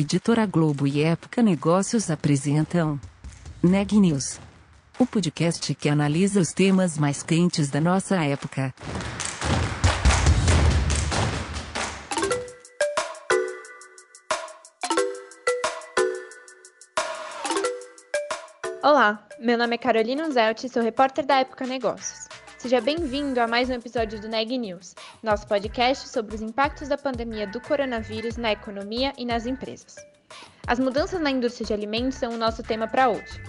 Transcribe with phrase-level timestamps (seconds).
[0.00, 3.00] Editora Globo e Época Negócios apresentam
[3.60, 4.38] Neg News,
[4.96, 8.72] o podcast que analisa os temas mais quentes da nossa época.
[18.80, 22.28] Olá, meu nome é Carolina Zelt e sou repórter da Época Negócios.
[22.56, 26.96] Seja bem-vindo a mais um episódio do Neg News, nosso podcast sobre os impactos da
[26.96, 29.96] pandemia do coronavírus na economia e nas empresas.
[30.66, 33.42] As mudanças na indústria de alimentos são o nosso tema para hoje.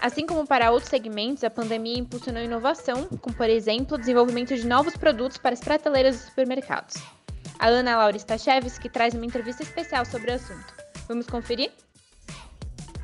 [0.00, 4.66] Assim como para outros segmentos, a pandemia impulsionou inovação, com, por exemplo, o desenvolvimento de
[4.66, 6.96] novos produtos para as prateleiras dos supermercados.
[7.58, 10.74] A Ana Laura Stachewski traz uma entrevista especial sobre o assunto.
[11.08, 11.70] Vamos conferir?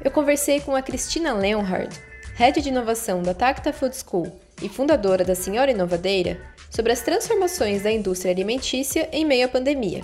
[0.05, 1.97] Eu conversei com a Cristina Leonhard,
[2.35, 6.41] Head de Inovação da Tacta Food School e fundadora da Senhora Inovadeira,
[6.73, 10.03] sobre as transformações da indústria alimentícia em meio à pandemia.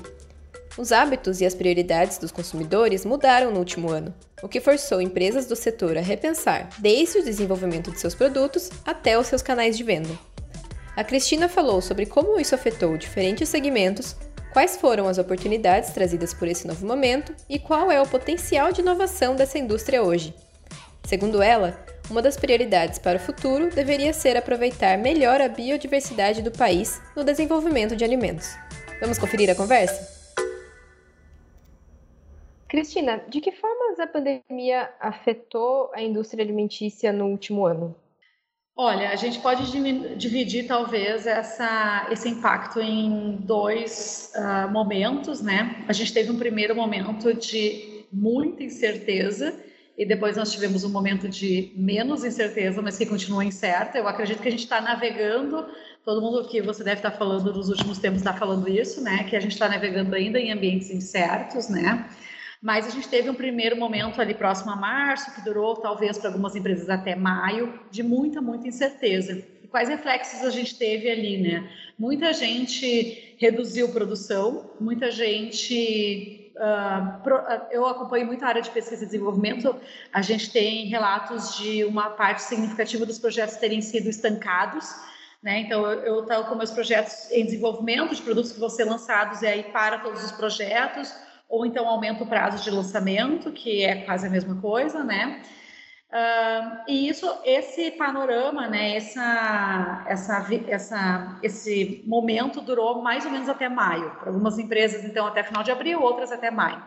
[0.77, 5.47] Os hábitos e as prioridades dos consumidores mudaram no último ano, o que forçou empresas
[5.47, 9.83] do setor a repensar desde o desenvolvimento de seus produtos até os seus canais de
[9.83, 10.17] venda.
[10.95, 14.15] A Cristina falou sobre como isso afetou diferentes segmentos,
[14.53, 18.83] quais foram as oportunidades trazidas por esse novo momento e qual é o potencial de
[18.83, 20.35] inovação dessa indústria hoje.
[21.05, 26.51] Segundo ela, uma das prioridades para o futuro deveria ser aproveitar melhor a biodiversidade do
[26.51, 28.57] país no desenvolvimento de alimentos.
[29.01, 30.17] Vamos conferir a conversa?
[32.67, 37.95] Cristina, de que formas a pandemia afetou a indústria alimentícia no último ano?
[38.77, 39.71] Olha, a gente pode
[40.17, 45.85] dividir talvez essa, esse impacto em dois uh, momentos, né?
[45.89, 49.53] A gente teve um primeiro momento de muita incerteza
[49.99, 53.99] e depois nós tivemos um momento de menos incerteza, mas que continua incerta.
[53.99, 55.67] Eu acredito que a gente está navegando,
[56.05, 59.25] todo mundo que você deve estar tá falando nos últimos tempos está falando isso, né?
[59.25, 62.09] Que a gente está navegando ainda em ambientes incertos, né?
[62.63, 66.31] Mas a gente teve um primeiro momento ali próximo a março, que durou talvez para
[66.31, 69.45] algumas empresas até maio, de muita, muita incerteza.
[69.65, 71.69] E quais reflexos a gente teve ali, né?
[71.99, 76.48] Muita gente reduziu produção, muita gente
[77.23, 79.75] Pro, uh, eu acompanho muito a área de pesquisa e desenvolvimento.
[80.13, 84.89] A gente tem relatos de uma parte significativa dos projetos terem sido estancados.
[85.43, 85.61] Né?
[85.61, 89.47] Então, eu estou com meus projetos em desenvolvimento de produtos que vão ser lançados e
[89.47, 91.15] aí para todos os projetos,
[91.49, 95.41] ou então aumenta o prazo de lançamento, que é quase a mesma coisa, né?
[96.11, 103.49] Uh, e isso, esse panorama, né, essa, essa, essa, esse momento durou mais ou menos
[103.49, 104.11] até maio.
[104.13, 106.83] Para algumas empresas, então, até final de abril, outras até maio.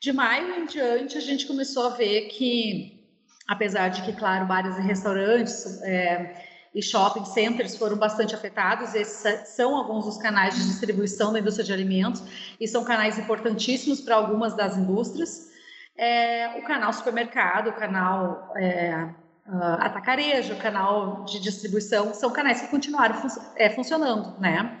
[0.00, 3.06] De maio em diante, a gente começou a ver que,
[3.46, 6.42] apesar de que, claro, bares e restaurantes é,
[6.74, 11.66] e shopping centers foram bastante afetados, esses são alguns dos canais de distribuição da indústria
[11.66, 12.22] de alimentos
[12.58, 15.52] e são canais importantíssimos para algumas das indústrias
[15.96, 19.08] é, o canal supermercado, o canal é,
[19.46, 24.76] uh, atacarejo, o canal de distribuição, são canais que continuaram fun é, funcionando, né?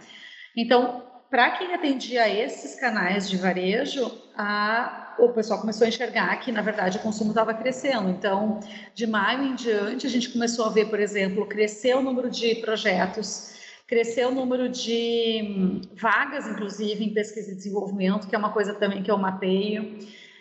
[0.56, 6.52] Então, para quem atendia esses canais de varejo, a, o pessoal começou a enxergar que,
[6.52, 8.08] na verdade, o consumo estava crescendo.
[8.08, 8.60] Então,
[8.94, 12.56] de maio em diante, a gente começou a ver, por exemplo, crescer o número de
[12.56, 13.54] projetos
[13.86, 18.74] crescer o número de hum, vagas, inclusive, em pesquisa e desenvolvimento, que é uma coisa
[18.74, 19.98] também que eu mapeio.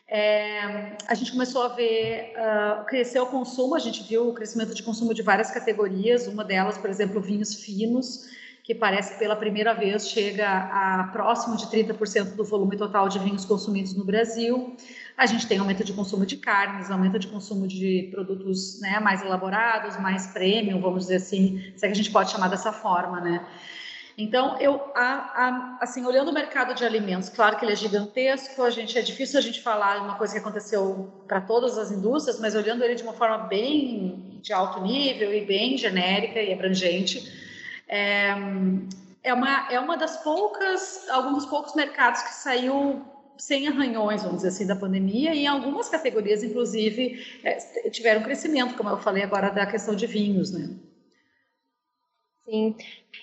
[0.07, 4.73] É, a gente começou a ver uh, crescer o consumo, a gente viu o crescimento
[4.73, 8.29] de consumo de várias categorias, uma delas, por exemplo, vinhos finos,
[8.63, 13.19] que parece que pela primeira vez chega a próximo de 30% do volume total de
[13.19, 14.75] vinhos consumidos no Brasil.
[15.17, 19.21] A gente tem aumento de consumo de carnes, aumento de consumo de produtos né, mais
[19.21, 23.19] elaborados, mais premium, vamos dizer assim, se é que a gente pode chamar dessa forma,
[23.19, 23.45] né?
[24.17, 28.61] Então, eu, a, a, assim, olhando o mercado de alimentos, claro que ele é gigantesco,
[28.61, 32.39] a gente é difícil a gente falar uma coisa que aconteceu para todas as indústrias,
[32.39, 37.31] mas olhando ele de uma forma bem de alto nível e bem genérica e abrangente,
[37.87, 38.33] é,
[39.23, 43.03] é uma, é uma das poucas, alguns poucos mercados que saiu
[43.35, 47.57] sem arranhões, vamos dizer assim, da pandemia, e em algumas categorias, inclusive, é,
[47.89, 50.69] tiveram crescimento, como eu falei agora da questão de vinhos, né?
[52.45, 52.75] Sim.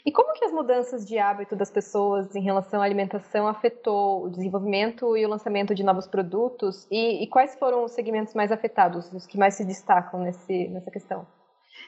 [0.04, 4.30] E como que as mudanças de hábito das pessoas em relação à alimentação afetou o
[4.30, 6.86] desenvolvimento e o lançamento de novos produtos?
[6.90, 10.90] E, e quais foram os segmentos mais afetados, os que mais se destacam nesse, nessa
[10.90, 11.26] questão?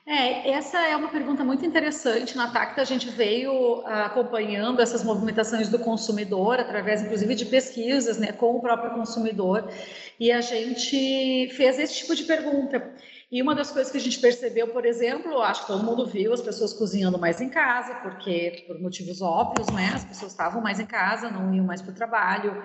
[0.07, 2.37] É, essa é uma pergunta muito interessante.
[2.37, 8.19] Na Tacta, a gente veio ah, acompanhando essas movimentações do consumidor, através, inclusive, de pesquisas
[8.19, 9.71] né, com o próprio consumidor,
[10.19, 12.93] e a gente fez esse tipo de pergunta.
[13.33, 16.35] E uma das coisas que a gente percebeu, por exemplo, acho que todo mundo viu
[16.35, 19.91] as pessoas cozinhando mais em casa, porque por motivos óbvios, né?
[19.95, 22.63] As pessoas estavam mais em casa, não iam mais para o trabalho.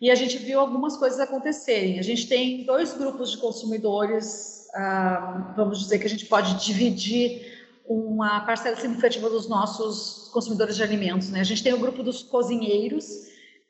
[0.00, 1.98] E a gente viu algumas coisas acontecerem.
[1.98, 7.52] A gente tem dois grupos de consumidores, ah, vamos dizer que a gente pode dividir
[7.84, 11.28] uma parcela significativa dos nossos consumidores de alimentos.
[11.30, 11.40] Né?
[11.40, 13.04] A gente tem o grupo dos cozinheiros,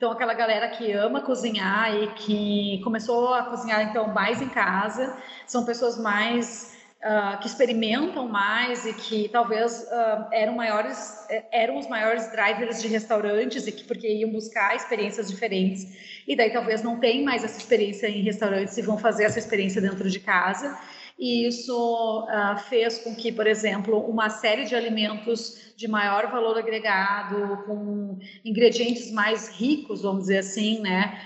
[0.05, 5.17] então aquela galera que ama cozinhar e que começou a cozinhar então mais em casa,
[5.47, 11.79] são pessoas mais uh, que experimentam mais e que talvez uh, eram maiores eh, eram
[11.79, 15.87] os maiores drivers de restaurantes e que porque iam buscar experiências diferentes.
[16.29, 19.81] E daí talvez não tem mais essa experiência em restaurantes e vão fazer essa experiência
[19.81, 20.79] dentro de casa
[21.19, 26.59] e isso uh, fez com que, por exemplo, uma série de alimentos de maior valor
[26.59, 31.21] agregado, com ingredientes mais ricos, vamos dizer assim, né,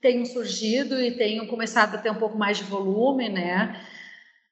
[0.00, 3.80] tenham surgido e tenham começado a ter um pouco mais de volume, né,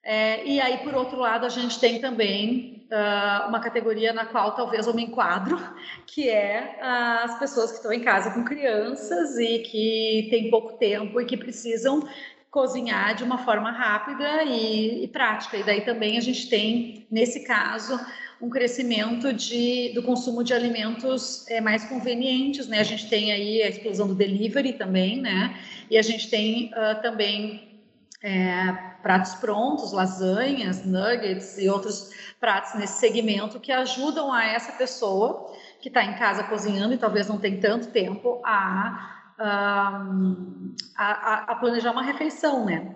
[0.03, 4.55] é, e aí, por outro lado, a gente tem também uh, uma categoria na qual
[4.55, 5.59] talvez eu me enquadro,
[6.07, 11.21] que é as pessoas que estão em casa com crianças e que têm pouco tempo
[11.21, 12.07] e que precisam
[12.51, 15.55] cozinhar de uma forma rápida e, e prática.
[15.55, 17.97] E daí também a gente tem, nesse caso,
[18.41, 22.79] um crescimento de, do consumo de alimentos é, mais convenientes, né?
[22.79, 25.57] A gente tem aí a explosão do delivery também, né?
[25.89, 27.79] E a gente tem uh, também
[28.21, 32.09] é, pratos prontos, lasanhas, nuggets e outros
[32.39, 37.27] pratos nesse segmento que ajudam a essa pessoa que está em casa cozinhando e talvez
[37.27, 42.95] não tem tanto tempo a, a, a, planejar uma refeição, né?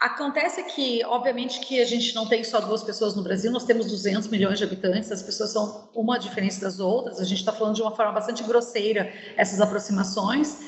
[0.00, 3.86] Acontece que, obviamente, que a gente não tem só duas pessoas no Brasil, nós temos
[3.86, 7.76] 200 milhões de habitantes, as pessoas são uma diferente das outras, a gente está falando
[7.76, 10.58] de uma forma bastante grosseira essas aproximações,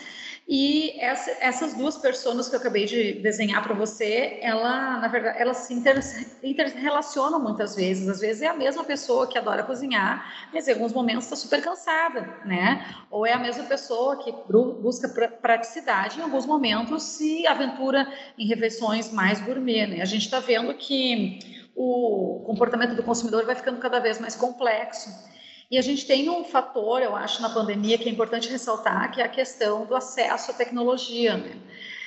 [0.47, 5.41] e essa, essas duas pessoas que eu acabei de desenhar para você, ela, na verdade,
[5.41, 5.99] elas se inter,
[6.43, 8.07] interrelacionam muitas vezes.
[8.07, 11.63] Às vezes é a mesma pessoa que adora cozinhar, mas em alguns momentos está super
[11.63, 12.87] cansada, né?
[13.11, 15.09] Ou é a mesma pessoa que busca
[15.41, 18.07] praticidade, em alguns momentos se aventura
[18.37, 20.03] em refeições mais gourmet, né?
[20.03, 21.39] A gente está vendo que
[21.75, 25.09] o comportamento do consumidor vai ficando cada vez mais complexo.
[25.75, 29.21] E a gente tem um fator, eu acho, na pandemia que é importante ressaltar, que
[29.21, 31.37] é a questão do acesso à tecnologia.
[31.37, 31.57] Né?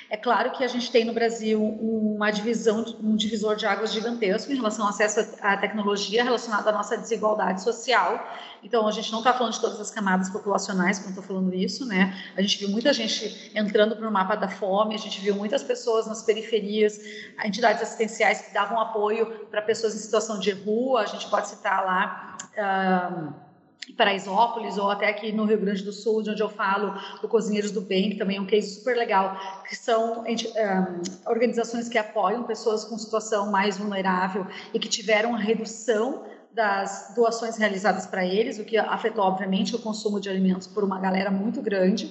[0.08, 4.50] É claro que a gente tem no Brasil uma divisão, um divisor de águas gigantesco
[4.50, 8.26] em relação ao acesso à tecnologia relacionado à nossa desigualdade social.
[8.62, 11.84] Então, a gente não está falando de todas as camadas populacionais quando estou falando isso,
[11.84, 12.18] né?
[12.38, 15.62] A gente viu muita gente entrando para o mapa da fome, a gente viu muitas
[15.62, 16.98] pessoas nas periferias,
[17.44, 21.84] entidades assistenciais que davam apoio para pessoas em situação de rua, a gente pode citar
[21.84, 22.38] lá.
[22.56, 23.47] Uh,
[23.96, 27.70] Paraisópolis ou até aqui no Rio Grande do Sul, de onde eu falo, o Cozinheiros
[27.70, 29.36] do Bem, que também é um case super legal,
[29.68, 36.24] que são um, organizações que apoiam pessoas com situação mais vulnerável e que tiveram redução
[36.52, 40.98] das doações realizadas para eles, o que afetou, obviamente, o consumo de alimentos por uma
[40.98, 42.10] galera muito grande.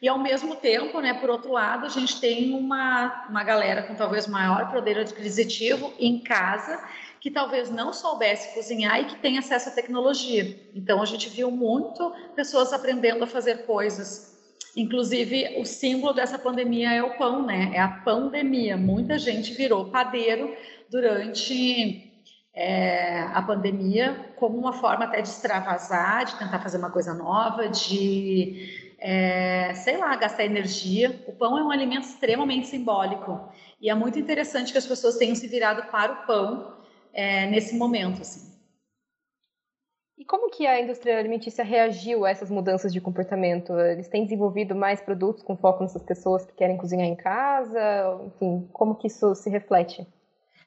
[0.00, 3.94] E, ao mesmo tempo, né, por outro lado, a gente tem uma, uma galera com
[3.94, 6.80] talvez maior poder aquisitivo em casa
[7.22, 10.58] que talvez não soubesse cozinhar e que tem acesso à tecnologia.
[10.74, 14.36] Então a gente viu muito pessoas aprendendo a fazer coisas.
[14.76, 17.70] Inclusive o símbolo dessa pandemia é o pão, né?
[17.74, 18.76] É a pandemia.
[18.76, 20.52] Muita gente virou padeiro
[20.90, 22.10] durante
[22.52, 27.68] é, a pandemia como uma forma até de extravasar, de tentar fazer uma coisa nova,
[27.68, 31.22] de é, sei lá, gastar energia.
[31.28, 33.48] O pão é um alimento extremamente simbólico
[33.80, 36.81] e é muito interessante que as pessoas tenham se virado para o pão
[37.12, 38.22] é, nesse momento.
[38.22, 38.52] Assim.
[40.18, 43.78] E como que a indústria alimentícia reagiu a essas mudanças de comportamento?
[43.78, 48.20] Eles têm desenvolvido mais produtos com foco nessas pessoas que querem cozinhar em casa?
[48.26, 50.06] Enfim, como que isso se reflete?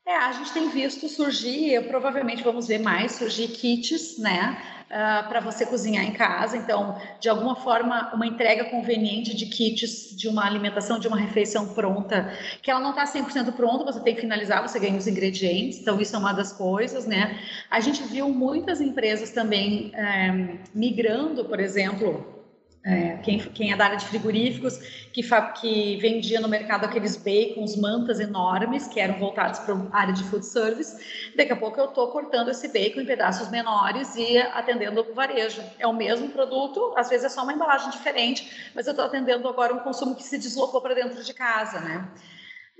[0.05, 4.55] É, a gente tem visto surgir, provavelmente vamos ver mais surgir kits, né,
[4.89, 6.57] uh, ah, para você cozinhar em casa.
[6.57, 11.73] Então, de alguma forma, uma entrega conveniente de kits de uma alimentação, de uma refeição
[11.73, 15.79] pronta, que ela não está 100% pronta, você tem que finalizar, você ganha os ingredientes.
[15.79, 17.39] Então, isso é uma das coisas, né.
[17.69, 22.34] A gente viu muitas empresas também é, migrando, por exemplo,
[22.85, 24.77] é, quem, quem, é da área de frigoríficos,
[25.11, 25.23] que,
[25.59, 30.23] que, vendia no mercado aqueles bacons, mantas enormes, que eram voltados para a área de
[30.25, 31.33] food service.
[31.35, 35.63] Daqui a pouco eu estou cortando esse bacon em pedaços menores e atendendo o varejo.
[35.79, 39.47] É o mesmo produto, às vezes é só uma embalagem diferente, mas eu estou atendendo
[39.47, 42.07] agora um consumo que se deslocou para dentro de casa, né?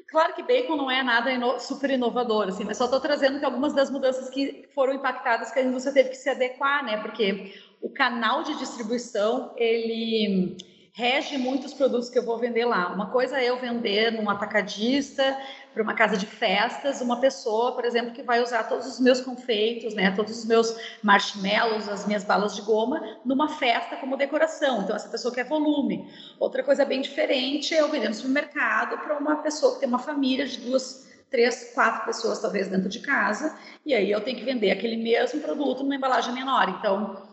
[0.08, 3.46] Claro que bacon não é nada ino super inovador, assim, mas só estou trazendo que
[3.46, 6.98] algumas das mudanças que foram impactadas que a indústria teve que se adequar, né?
[6.98, 7.54] Porque
[7.86, 10.58] o canal de distribuição ele
[10.92, 12.92] rege muitos produtos que eu vou vender lá.
[12.92, 15.38] Uma coisa é eu vender num atacadista
[15.72, 19.22] para uma casa de festas uma pessoa, por exemplo, que vai usar todos os meus
[19.22, 24.82] confeitos, né, todos os meus marshmallows, as minhas balas de goma, numa festa como decoração.
[24.82, 26.12] Então, essa pessoa quer volume.
[26.40, 30.00] Outra coisa bem diferente é eu vender no supermercado para uma pessoa que tem uma
[30.00, 34.44] família de duas, três, quatro pessoas, talvez, dentro de casa, e aí eu tenho que
[34.44, 36.68] vender aquele mesmo produto numa embalagem menor.
[36.80, 37.25] Então,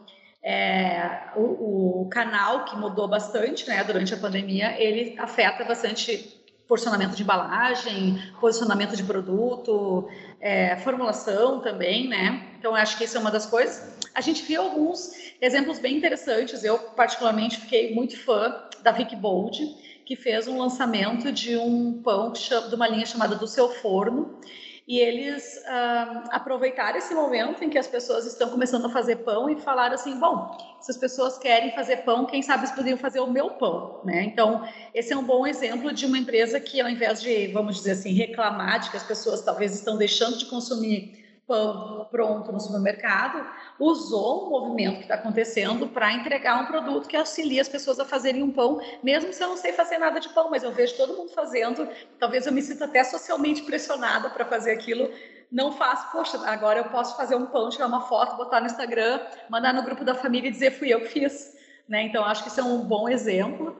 [0.43, 7.15] é, o, o, canal que mudou bastante né, durante a pandemia, ele afeta bastante porcionamento
[7.15, 10.09] de embalagem, posicionamento de produto,
[10.41, 12.49] é, formulação também, né?
[12.59, 13.99] Então, acho que isso é uma das coisas.
[14.15, 16.65] A gente viu alguns exemplos bem interessantes.
[16.65, 19.63] Eu, particularmente, fiquei muito fã da Vic Bold,
[20.05, 24.39] que fez um lançamento de um pão de uma linha chamada Do Seu Forno,
[24.87, 29.49] e eles uh, aproveitaram esse momento em que as pessoas estão começando a fazer pão
[29.49, 33.21] e falaram assim, bom, se as pessoas querem fazer pão, quem sabe eles poderiam fazer
[33.21, 34.25] o meu pão, né?
[34.25, 37.93] Então, esse é um bom exemplo de uma empresa que, ao invés de, vamos dizer
[37.93, 43.47] assim, reclamar de que as pessoas talvez estão deixando de consumir pão pronto no supermercado,
[43.79, 48.05] usou o movimento que está acontecendo para entregar um produto que auxilia as pessoas a
[48.05, 50.97] fazerem um pão, mesmo se eu não sei fazer nada de pão, mas eu vejo
[50.97, 55.11] todo mundo fazendo, talvez eu me sinta até socialmente pressionada para fazer aquilo.
[55.51, 59.21] Não faço, poxa, agora eu posso fazer um pão, tirar uma foto, botar no Instagram,
[59.51, 61.55] mandar no grupo da família e dizer fui eu que fiz.
[61.87, 62.05] Né?
[62.05, 63.77] Então, acho que isso é um bom exemplo.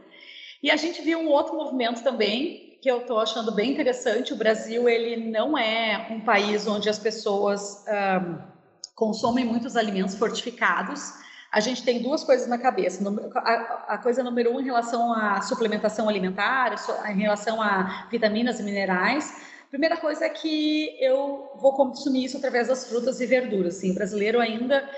[0.63, 4.33] E a gente viu um outro movimento também, que eu estou achando bem interessante.
[4.33, 8.39] O Brasil ele não é um país onde as pessoas um,
[8.97, 11.13] consomem muitos alimentos fortificados.
[11.53, 13.01] A gente tem duas coisas na cabeça.
[13.87, 16.75] A, coisa número um em relação à suplementação alimentar,
[17.09, 19.33] em relação a vitaminas e minerais.
[19.71, 23.75] Primeira coisa é que eu vou consumir isso através das frutas e verduras.
[23.77, 24.91] Sim, o brasileiro ainda,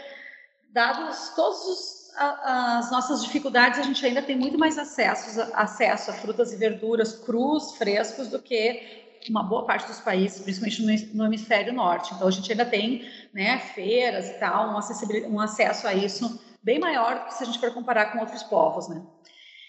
[0.72, 6.14] dados todos os as nossas dificuldades, a gente ainda tem muito mais acesso, acesso a
[6.14, 11.72] frutas e verduras crus, frescos, do que uma boa parte dos países, principalmente no hemisfério
[11.72, 12.12] norte.
[12.14, 16.78] Então, a gente ainda tem né, feiras e tal, um, um acesso a isso bem
[16.78, 19.02] maior do que se a gente for comparar com outros povos, né?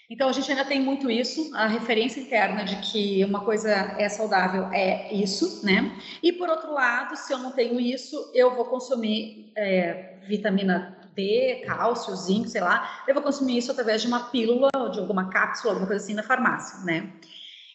[0.08, 4.08] Então, a gente ainda tem muito isso, a referência interna de que uma coisa é
[4.08, 5.92] saudável é isso, né?
[6.22, 11.62] E, por outro lado, se eu não tenho isso, eu vou consumir é, vitamina D,
[11.66, 15.30] cálcio, zinco, sei lá, eu vou consumir isso através de uma pílula, ou de alguma
[15.30, 17.10] cápsula, alguma coisa assim na farmácia, né?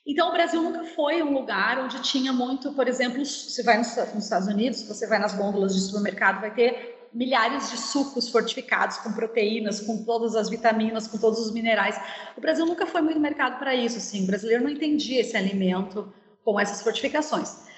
[0.05, 3.95] Então, o Brasil nunca foi um lugar onde tinha muito, por exemplo, você vai nos,
[3.97, 9.11] Estados Unidos, você vai nas gôndolas de supermercado, vai ter milhares de sucos fortificados com
[9.11, 11.99] proteínas, com todas as vitaminas, com todos os minerais.
[12.37, 14.23] O Brasil nunca foi muito mercado para isso, assim.
[14.23, 16.11] O brasileiro não entendia esse alimento
[16.43, 17.70] com essas fortificações.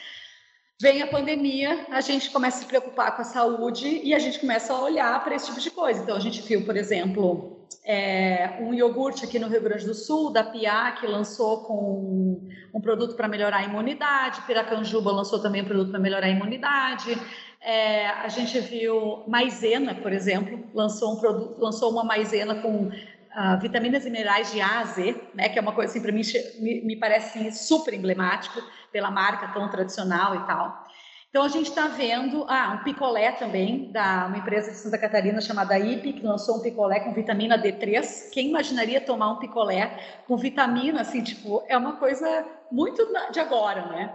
[0.83, 4.37] Vem a pandemia, a gente começa a se preocupar com a saúde e a gente
[4.37, 6.03] começa a olhar para esse tipo de coisa.
[6.03, 10.29] Então, a gente viu, por exemplo, é, um iogurte aqui no Rio Grande do Sul,
[10.29, 15.65] da Pia, que lançou com um produto para melhorar a imunidade, Piracanjuba lançou também um
[15.65, 17.17] produto para melhorar a imunidade.
[17.61, 22.91] É, a gente viu maisena, por exemplo, lançou um produto, lançou uma maisena com
[23.35, 26.11] uh, vitaminas e minerais de A a Z, né, que é uma coisa assim para
[26.11, 26.21] mim
[26.59, 28.61] me, me parece assim, super emblemático
[28.91, 30.83] pela marca tão tradicional e tal.
[31.29, 35.41] Então a gente está vendo, ah, um picolé também da uma empresa de Santa Catarina
[35.41, 38.29] chamada IP que lançou um picolé com vitamina D3.
[38.31, 43.87] Quem imaginaria tomar um picolé com vitamina assim, tipo, é uma coisa muito de agora,
[43.87, 44.13] né?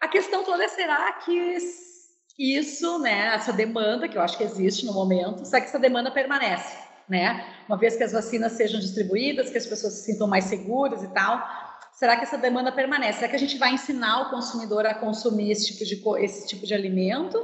[0.00, 1.58] A questão toda é será que
[2.38, 6.10] isso, né, essa demanda que eu acho que existe no momento, será que essa demanda
[6.10, 6.76] permanece,
[7.08, 7.44] né?
[7.68, 11.08] Uma vez que as vacinas sejam distribuídas, que as pessoas se sintam mais seguras e
[11.08, 11.42] tal,
[11.92, 13.18] será que essa demanda permanece?
[13.18, 16.66] Será que a gente vai ensinar o consumidor a consumir esse tipo de, esse tipo
[16.66, 17.40] de alimento?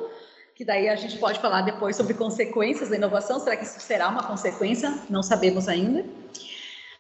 [0.55, 3.41] Que daí a gente pode falar depois sobre consequências da inovação.
[3.41, 4.93] Será que isso será uma consequência?
[5.09, 6.05] Não sabemos ainda.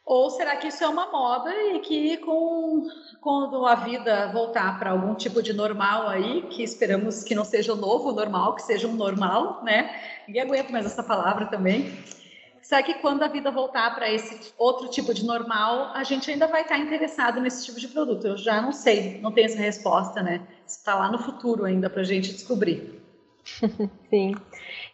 [0.04, 2.88] Ou será que isso é uma moda e que com,
[3.21, 7.73] quando a vida voltar para algum tipo de normal aí, que esperamos que não seja
[7.73, 9.95] o novo normal, que seja um normal, né?
[10.26, 12.02] Ninguém aguenta mais essa palavra também
[12.62, 16.47] Será que quando a vida voltar para esse outro tipo de normal, a gente ainda
[16.47, 18.28] vai estar interessado nesse tipo de produto?
[18.28, 20.40] Eu já não sei, não tenho essa resposta, né?
[20.64, 23.02] Está lá no futuro ainda para a gente descobrir.
[24.09, 24.37] Sim.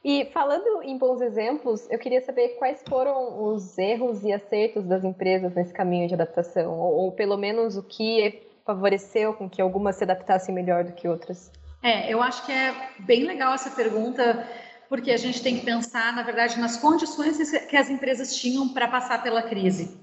[0.02, 5.04] E falando em bons exemplos, eu queria saber quais foram os erros e acertos das
[5.04, 9.96] empresas nesse caminho de adaptação, ou, ou pelo menos o que favoreceu com que algumas
[9.96, 11.52] se adaptassem melhor do que outras.
[11.82, 14.46] É, eu acho que é bem legal essa pergunta
[14.88, 18.88] porque a gente tem que pensar, na verdade, nas condições que as empresas tinham para
[18.88, 20.00] passar pela crise.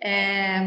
[0.00, 0.60] É,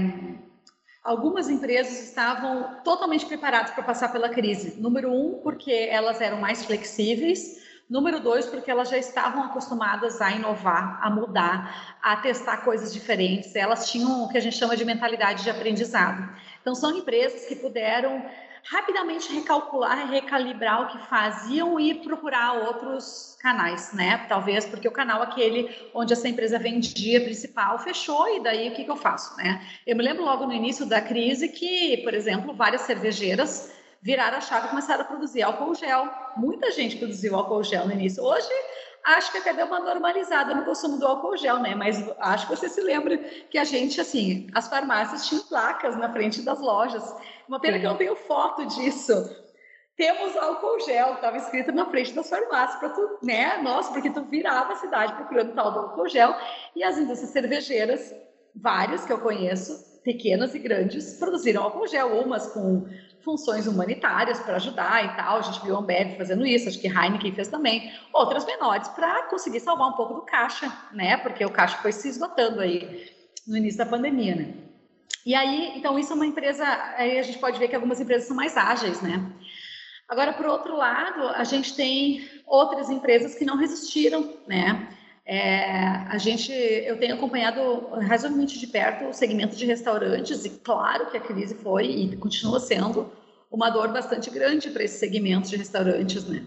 [1.03, 4.79] algumas empresas estavam totalmente preparadas para passar pela crise.
[4.81, 7.63] Número um, porque elas eram mais flexíveis.
[7.87, 13.55] Número dois, porque elas já estavam acostumadas a inovar, a mudar, a testar coisas diferentes.
[13.55, 16.27] Elas tinham o que a gente chama de mentalidade de aprendizado.
[16.59, 18.25] Então, são empresas que puderam
[18.67, 24.25] rapidamente recalcular, recalibrar o que faziam e procurar outros canais, né?
[24.27, 28.83] Talvez porque o canal aquele onde essa empresa vendia principal fechou e daí o que,
[28.83, 29.63] que eu faço, né?
[29.85, 34.41] Eu me lembro logo no início da crise que, por exemplo, várias cervejeiras viraram a
[34.41, 36.09] chave e começaram a produzir álcool gel.
[36.35, 38.23] Muita gente produziu álcool gel no início.
[38.23, 38.49] Hoje
[39.05, 41.75] acho que até deu uma normalizada no consumo do álcool gel, né?
[41.75, 46.11] Mas acho que você se lembra que a gente, assim, as farmácias tinham placas na
[46.11, 47.15] frente das lojas.
[47.47, 47.79] Uma pena Sim.
[47.79, 49.13] que eu não tenho foto disso.
[49.95, 53.61] Temos álcool gel, estava escrito na frente das farmácias para tu, né?
[53.61, 56.35] Nossa, porque tu virava a cidade procurando tal do álcool gel.
[56.75, 58.13] E as indústrias cervejeiras,
[58.53, 62.87] várias que eu conheço, pequenas e grandes, produziram álcool gel, umas com
[63.23, 65.37] funções humanitárias para ajudar e tal.
[65.37, 67.91] A gente viu a Ambev fazendo isso, acho que Heineken fez também.
[68.13, 71.17] Outras menores para conseguir salvar um pouco do caixa, né?
[71.17, 73.11] Porque o caixa foi se esgotando aí
[73.47, 74.53] no início da pandemia, né?
[75.25, 76.63] E aí, então isso é uma empresa,
[76.97, 79.27] aí a gente pode ver que algumas empresas são mais ágeis, né?
[80.07, 84.87] Agora, por outro lado, a gente tem outras empresas que não resistiram, né?
[85.27, 85.71] É,
[86.07, 91.17] a gente, eu tenho acompanhado razoavelmente de perto o segmento de restaurantes e claro que
[91.17, 93.11] a crise foi e continua sendo
[93.49, 96.45] uma dor bastante grande para esse segmento de restaurantes, né?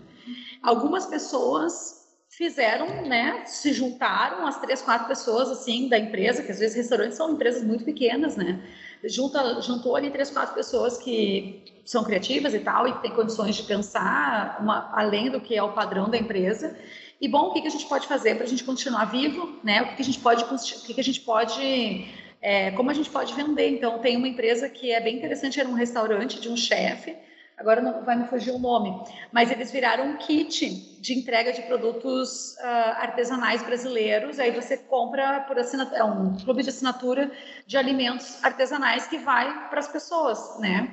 [0.62, 6.60] Algumas pessoas fizeram, né, se juntaram as três, quatro pessoas assim da empresa, que às
[6.60, 8.62] vezes restaurantes são empresas muito pequenas, né?
[9.04, 13.56] Junta, juntou ali três, quatro pessoas que são criativas e tal e que têm condições
[13.56, 16.76] de pensar uma, além do que é o padrão da empresa
[17.20, 19.82] e bom, o que, a gente pode fazer para a gente continuar vivo, né?
[19.82, 22.08] O que, a gente pode, o que, que a gente pode,
[22.40, 23.68] é, como a gente pode vender?
[23.70, 27.16] Então, tem uma empresa que é bem interessante, era um restaurante de um chefe,
[27.56, 28.96] agora não vai me fugir o nome,
[29.32, 34.38] mas eles viraram um kit de entrega de produtos uh, artesanais brasileiros.
[34.38, 37.32] Aí você compra por assinatura, é um clube de assinatura
[37.66, 40.88] de alimentos artesanais que vai para as pessoas, né?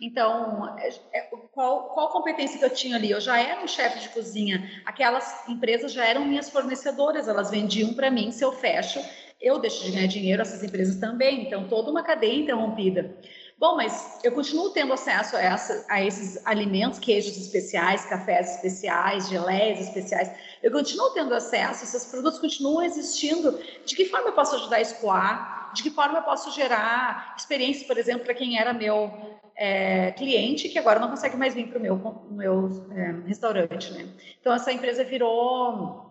[0.00, 1.20] Então, é, é,
[1.52, 3.10] qual, qual competência que eu tinha ali?
[3.10, 7.92] Eu já era um chefe de cozinha, aquelas empresas já eram minhas fornecedoras, elas vendiam
[7.92, 8.98] para mim, se eu fecho,
[9.38, 13.14] eu deixo de ganhar dinheiro, essas empresas também, então toda uma cadeia interrompida.
[13.58, 19.28] Bom, mas eu continuo tendo acesso a, essa, a esses alimentos, queijos especiais, cafés especiais,
[19.28, 20.32] geleias especiais.
[20.62, 23.60] Eu continuo tendo acesso, esses produtos continuam existindo.
[23.84, 25.72] De que forma eu posso ajudar a escoar?
[25.74, 30.70] De que forma eu posso gerar experiências, por exemplo, para quem era meu é, cliente
[30.70, 34.08] que agora não consegue mais vir para o meu, meu é, restaurante, né?
[34.40, 36.06] Então essa empresa virou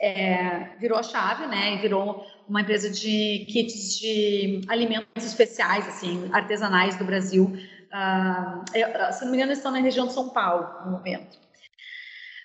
[0.00, 1.74] é, virou a chave, né?
[1.74, 7.52] E virou uma empresa de kits de alimentos especiais, assim, artesanais do Brasil.
[7.92, 11.41] Uh, se não me engano, estão na região de São Paulo no momento.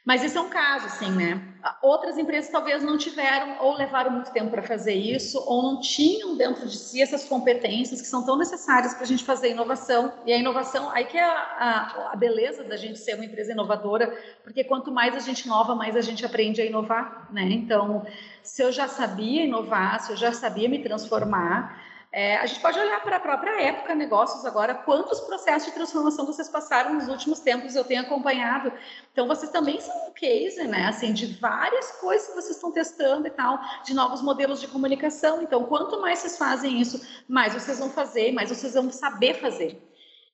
[0.07, 1.41] Mas isso é um caso, assim, né?
[1.81, 6.37] Outras empresas talvez não tiveram ou levaram muito tempo para fazer isso, ou não tinham
[6.37, 10.13] dentro de si essas competências que são tão necessárias para a gente fazer inovação.
[10.25, 13.51] E a inovação, aí que é a, a, a, beleza da gente ser uma empresa
[13.51, 17.43] inovadora, porque quanto mais a gente inova, mais a gente aprende a inovar, né?
[17.51, 18.07] Então,
[18.41, 22.79] se eu já sabia inovar, se eu já sabia me transformar, é, a gente pode
[22.79, 27.41] olhar para a própria época negócios agora, quantos processos de transformação vocês passaram nos últimos
[27.41, 28.71] tempos, eu tenho acompanhado.
[29.11, 33.27] Então, vocês também são um case, né, assim, de várias coisas que vocês estão testando
[33.27, 35.41] e tal, de novos modelos de comunicação.
[35.41, 39.81] Então, quanto mais vocês fazem isso, mais vocês vão fazer, mais vocês vão saber fazer.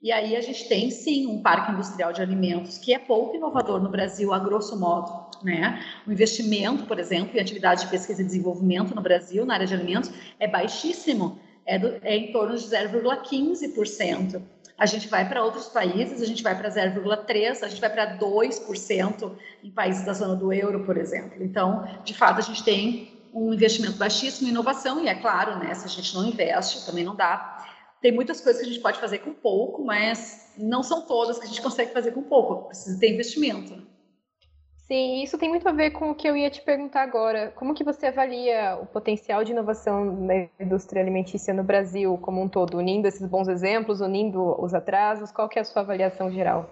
[0.04, 3.82] E aí a gente tem sim um parque industrial de alimentos que é pouco inovador
[3.82, 5.32] no Brasil, a grosso modo.
[5.42, 5.82] Né?
[6.06, 9.74] O investimento, por exemplo, em atividade de pesquisa e desenvolvimento no Brasil, na área de
[9.74, 14.42] alimentos, é baixíssimo é, do, é em torno de 0,15%.
[14.78, 18.18] A gente vai para outros países, a gente vai para 0,3%, a gente vai para
[18.18, 19.32] 2%
[19.64, 21.44] em países da zona do euro, por exemplo.
[21.44, 25.74] Então, de fato, a gente tem um investimento baixíssimo em inovação, e é claro, né,
[25.74, 27.66] se a gente não investe, também não dá.
[28.02, 31.46] Tem muitas coisas que a gente pode fazer com pouco, mas não são todas que
[31.46, 32.68] a gente consegue fazer com pouco.
[32.68, 33.93] Precisa ter investimento.
[34.94, 37.52] Sim, isso tem muito a ver com o que eu ia te perguntar agora.
[37.56, 42.48] Como que você avalia o potencial de inovação na indústria alimentícia no Brasil como um
[42.48, 45.32] todo, unindo esses bons exemplos, unindo os atrasos?
[45.32, 46.70] Qual que é a sua avaliação geral?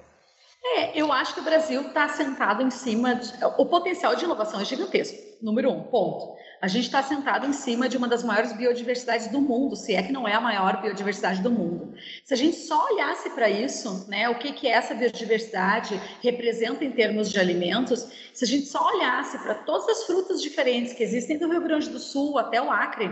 [0.64, 3.16] É, eu acho que o Brasil está sentado em cima.
[3.16, 3.34] De...
[3.58, 5.18] O potencial de inovação é gigantesco.
[5.42, 6.36] Número um, ponto.
[6.62, 10.04] A gente está sentado em cima de uma das maiores biodiversidades do mundo, se é
[10.04, 11.96] que não é a maior biodiversidade do mundo.
[12.24, 16.92] Se a gente só olhasse para isso, né, o que, que essa biodiversidade representa em
[16.92, 21.40] termos de alimentos, se a gente só olhasse para todas as frutas diferentes que existem
[21.40, 23.12] do Rio Grande do Sul até o Acre,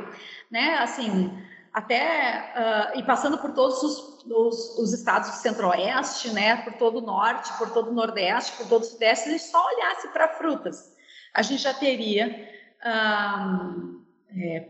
[0.51, 1.35] né, assim,
[1.73, 2.53] até
[2.93, 7.01] uh, e passando por todos os, os, os estados do Centro-Oeste, né, por todo o
[7.01, 10.27] Norte, por todo o Nordeste, por todo o Sudeste, se a gente só olhasse para
[10.27, 10.95] frutas,
[11.33, 14.69] a gente já teria é,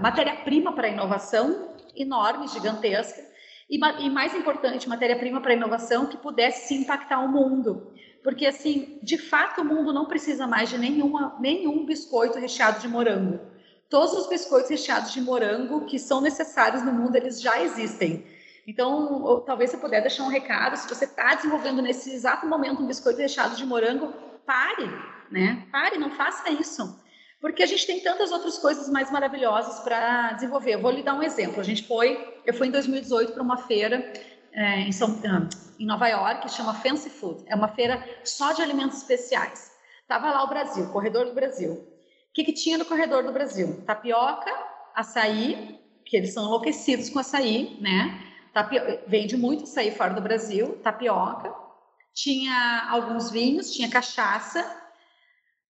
[0.00, 3.20] matéria-prima para inovação enorme, gigantesca,
[3.68, 7.92] e, e mais importante, matéria-prima para inovação que pudesse se impactar o mundo.
[8.22, 12.88] Porque, assim, de fato, o mundo não precisa mais de nenhuma, nenhum biscoito recheado de
[12.88, 13.40] morango.
[13.88, 18.24] Todos os biscoitos recheados de morango que são necessários no mundo, eles já existem.
[18.66, 22.86] Então, talvez você puder deixar um recado, se você está desenvolvendo nesse exato momento um
[22.86, 24.12] biscoito recheado de morango,
[24.46, 24.88] pare,
[25.30, 25.66] né?
[25.72, 27.01] Pare, não faça isso.
[27.42, 30.74] Porque a gente tem tantas outras coisas mais maravilhosas para desenvolver.
[30.74, 31.60] Eu vou lhe dar um exemplo.
[31.60, 34.12] A gente foi, eu fui em 2018 para uma feira
[34.52, 37.42] é, em, São, ah, em Nova York, que chama Fancy Food.
[37.48, 39.72] É uma feira só de alimentos especiais.
[40.06, 41.72] Tava lá o Brasil, Corredor do Brasil.
[41.72, 43.82] O que, que tinha no Corredor do Brasil?
[43.84, 44.52] Tapioca,
[44.94, 48.20] açaí, que eles são enlouquecidos com açaí, né?
[49.08, 51.52] vende muito açaí fora do Brasil, tapioca.
[52.14, 54.81] Tinha alguns vinhos, tinha cachaça,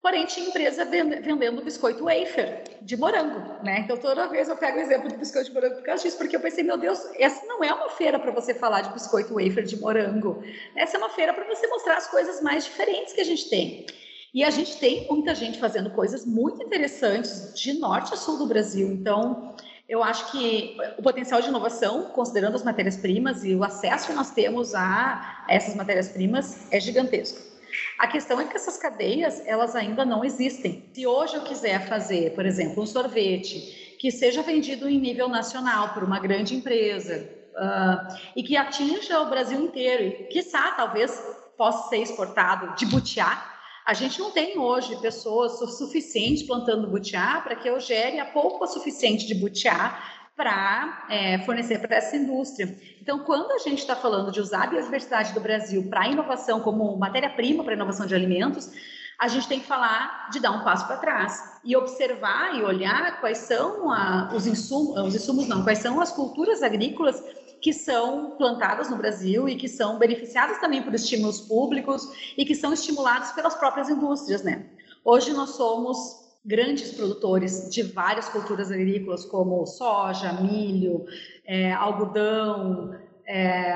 [0.02, 3.80] porém tinha empresa vendendo biscoito wafer de morango, né?
[3.84, 6.34] Então toda vez eu pego o exemplo do biscoito de morango por causa disso, porque
[6.34, 9.62] eu pensei, meu Deus, essa não é uma feira para você falar de biscoito wafer
[9.62, 10.42] de morango.
[10.74, 13.86] Essa é uma feira para você mostrar as coisas mais diferentes que a gente tem.
[14.34, 18.46] E a gente tem muita gente fazendo coisas muito interessantes de norte a sul do
[18.46, 18.90] Brasil.
[18.90, 19.54] Então,
[19.88, 24.30] eu acho que o potencial de inovação, considerando as matérias-primas e o acesso que nós
[24.30, 27.51] temos a, essas matérias-primas, é gigantesco.
[27.98, 30.90] A questão é que essas cadeias, elas ainda não existem.
[30.94, 35.94] Se hoje eu quiser fazer, por exemplo, um sorvete que seja vendido em nível nacional
[35.94, 41.22] por uma grande empresa uh, e que atinja o Brasil inteiro, e quiçá talvez
[41.56, 43.50] possa ser exportado de butiá,
[43.84, 48.66] a gente não tem hoje pessoas suficientes plantando butiá para que eu gere a polpa
[48.66, 52.74] suficiente de butiá para é, fornecer para essa indústria.
[53.00, 56.96] Então, quando a gente está falando de usar a biodiversidade do Brasil para inovação como
[56.96, 58.70] matéria-prima para inovação de alimentos,
[59.18, 63.20] a gente tem que falar de dar um passo para trás e observar e olhar
[63.20, 67.22] quais são a, os insumos, os insumos não, quais são as culturas agrícolas
[67.60, 72.56] que são plantadas no Brasil e que são beneficiadas também por estímulos públicos e que
[72.56, 74.66] são estimuladas pelas próprias indústrias, né?
[75.04, 81.04] Hoje nós somos grandes produtores de várias culturas agrícolas, como soja, milho,
[81.46, 82.94] é, algodão,
[83.26, 83.72] é,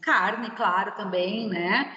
[0.00, 1.92] carne, claro, também, né?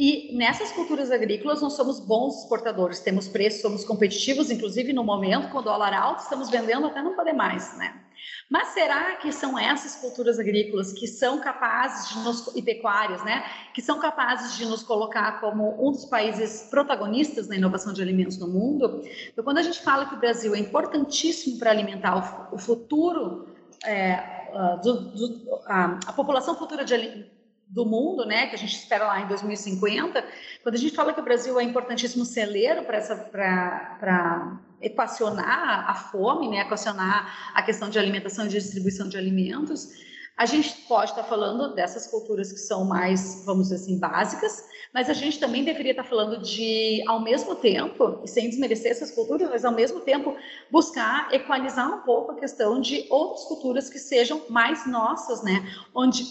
[0.00, 5.50] E nessas culturas agrícolas nós somos bons exportadores, temos preços, somos competitivos, inclusive no momento
[5.50, 8.00] com o dólar alto, estamos vendendo até não poder mais, né?
[8.48, 13.44] Mas será que são essas culturas agrícolas que são capazes de nos, e pecuárias, né,
[13.74, 18.38] que são capazes de nos colocar como um dos países protagonistas na inovação de alimentos
[18.38, 19.02] no mundo?
[19.32, 23.48] Então, quando a gente fala que o Brasil é importantíssimo para alimentar o, o futuro,
[23.84, 27.26] é, uh, do, do, a, a população futura de,
[27.68, 30.24] do mundo, né, que a gente espera lá em 2050,
[30.62, 35.94] quando a gente fala que o Brasil é importantíssimo celeiro para essa para equacionar a
[35.94, 39.88] fome, né, equacionar a questão de alimentação e distribuição de alimentos,
[40.38, 45.10] a gente pode estar falando dessas culturas que são mais, vamos dizer assim, básicas, mas
[45.10, 49.64] a gente também deveria estar falando de, ao mesmo tempo, sem desmerecer essas culturas, mas
[49.64, 50.36] ao mesmo tempo
[50.70, 55.68] buscar equalizar um pouco a questão de outras culturas que sejam mais nossas, né?
[55.92, 56.22] Onde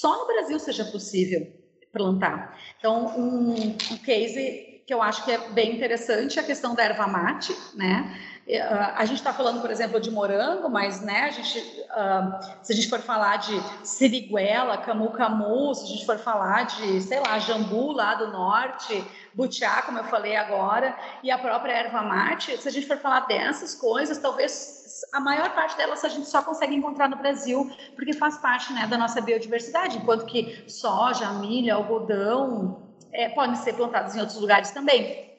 [0.00, 1.46] só no Brasil seja possível
[1.92, 2.58] plantar.
[2.78, 6.82] Então, um, um case que eu acho que é bem interessante é a questão da
[6.82, 8.12] erva mate, né?
[8.60, 12.72] Ah, a gente está falando, por exemplo, de morango, mas né, a gente, uh, se
[12.72, 13.52] a gente for falar de
[13.84, 19.80] siriguela, camu-camu, se a gente for falar de, sei lá, jambu lá do norte, butiá,
[19.82, 23.76] como eu falei agora, e a própria erva mate, se a gente for falar dessas
[23.76, 28.38] coisas, talvez a maior parte delas a gente só consegue encontrar no Brasil, porque faz
[28.38, 34.20] parte né, da nossa biodiversidade, enquanto que soja, milho, algodão é, podem ser plantados em
[34.20, 35.30] outros lugares também.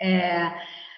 [0.00, 0.52] É,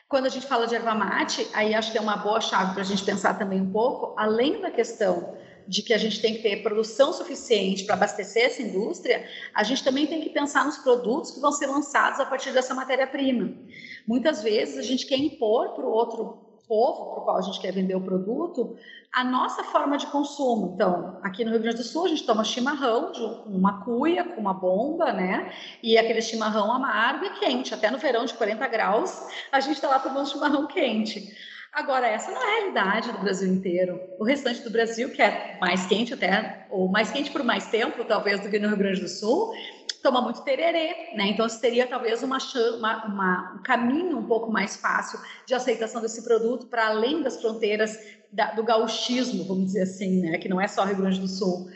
[0.08, 2.82] quando a gente fala de erva mate, aí acho que é uma boa chave para
[2.82, 6.42] a gente pensar também um pouco, além da questão de que a gente tem que
[6.42, 11.30] ter produção suficiente para abastecer essa indústria, a gente também tem que pensar nos produtos
[11.30, 13.52] que vão ser lançados a partir dessa matéria-prima.
[14.06, 17.60] Muitas vezes a gente quer impor para o outro povo para o qual a gente
[17.60, 18.76] quer vender o produto,
[19.12, 20.72] a nossa forma de consumo.
[20.74, 24.40] Então, aqui no Rio Grande do Sul, a gente toma chimarrão de uma cuia com
[24.40, 25.52] uma bomba, né?
[25.82, 27.72] E aquele chimarrão amargo e quente.
[27.72, 31.34] Até no verão de 40 graus, a gente está lá tomando chimarrão quente.
[31.72, 34.00] Agora, essa não é a realidade do Brasil inteiro.
[34.18, 38.04] O restante do Brasil, que é mais quente até, ou mais quente por mais tempo,
[38.04, 39.52] talvez, do que no Rio Grande do Sul,
[40.08, 41.28] toma muito tererê, né?
[41.28, 42.38] Então seria talvez uma,
[42.78, 47.38] uma, uma, um caminho um pouco mais fácil de aceitação desse produto para além das
[47.38, 47.98] fronteiras
[48.32, 50.38] da, do gauchismo, vamos dizer assim, né?
[50.38, 51.68] Que não é só Rio Grande do Sul.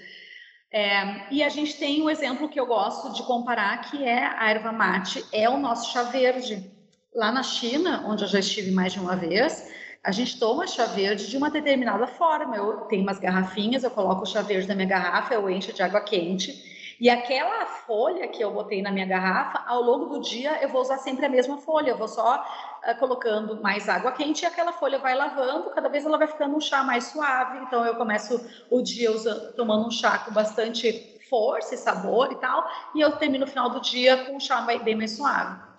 [0.73, 4.49] É, e a gente tem um exemplo que eu gosto de comparar, que é a
[4.49, 6.71] erva mate, é o nosso chá verde.
[7.15, 9.71] Lá na China, onde eu já estive mais de uma vez,
[10.03, 12.57] a gente toma chá verde de uma determinada forma.
[12.57, 15.83] Eu tenho umas garrafinhas, eu coloco o chá verde na minha garrafa, eu encho de
[15.83, 16.72] água quente.
[17.03, 20.81] E aquela folha que eu botei na minha garrafa, ao longo do dia eu vou
[20.81, 21.91] usar sempre a mesma folha.
[21.91, 26.07] Eu vou só uh, colocando mais água quente e aquela folha vai lavando, cada vez
[26.07, 27.59] ela vai ficando um chá mais suave.
[27.59, 32.37] Então eu começo o dia usando, tomando um chá com bastante força e sabor e
[32.37, 35.72] tal, e eu termino no final do dia com um chá bem mais suave.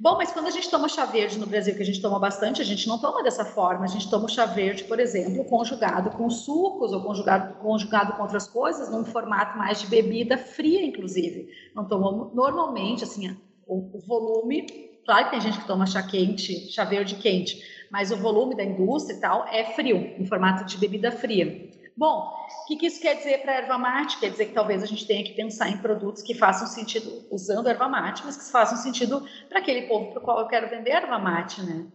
[0.00, 2.62] Bom, mas quando a gente toma chá verde no Brasil, que a gente toma bastante,
[2.62, 3.84] a gente não toma dessa forma.
[3.84, 8.22] A gente toma o chá verde, por exemplo, conjugado com sucos ou conjugado, conjugado com
[8.22, 11.48] outras coisas, num formato mais de bebida fria, inclusive.
[11.74, 14.66] Não tomamos normalmente, assim, o, o volume.
[15.04, 18.62] Claro que tem gente que toma chá quente, chá verde quente, mas o volume da
[18.62, 21.70] indústria e tal é frio, em formato de bebida fria.
[21.98, 22.32] Bom,
[22.62, 24.20] o que, que isso quer dizer para a erva mate?
[24.20, 27.68] Quer dizer que talvez a gente tenha que pensar em produtos que façam sentido, usando
[27.68, 30.90] erva mate, mas que façam sentido para aquele povo para o qual eu quero vender
[30.90, 31.88] erva mate, né?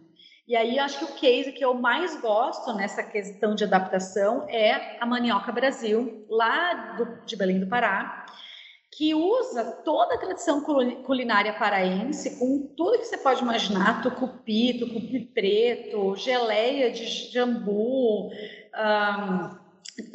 [0.46, 4.98] E aí, acho que o case que eu mais gosto nessa questão de adaptação é
[5.00, 8.26] a Manioca Brasil, lá do, de Belém do Pará,
[8.92, 15.18] que usa toda a tradição culinária paraense, com tudo que você pode imaginar, tucupi, tucupi
[15.20, 19.63] preto, geleia de jambu, um,